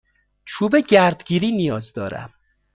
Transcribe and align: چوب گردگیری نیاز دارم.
چوب 0.45 0.75
گردگیری 0.77 1.51
نیاز 1.51 1.93
دارم. 1.93 2.33